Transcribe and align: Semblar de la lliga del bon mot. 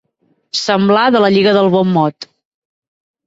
Semblar 0.59 1.03
de 1.15 1.19
la 1.25 1.29
lliga 1.35 1.53
del 1.57 1.69
bon 1.75 1.91
mot. 1.99 2.27